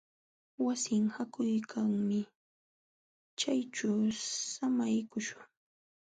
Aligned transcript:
Wasin 0.65 1.05
haakuykanmi. 1.15 2.19
Chayćhu 3.39 3.89
samaykuśhun. 4.51 5.47